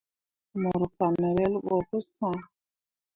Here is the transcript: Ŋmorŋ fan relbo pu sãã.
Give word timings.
Ŋmorŋ 0.59 0.83
fan 0.97 1.15
relbo 1.37 1.73
pu 1.89 1.97
sãã. 2.15 2.33